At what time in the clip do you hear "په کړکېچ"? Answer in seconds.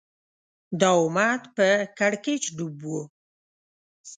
1.55-2.43